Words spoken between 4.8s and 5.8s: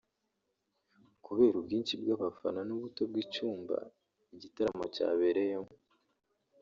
cyabereyemo